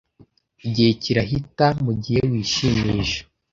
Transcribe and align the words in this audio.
Igihe 0.67 0.91
kirahita 1.01 1.67
mugihe 1.83 2.21
wishimisha. 2.31 3.21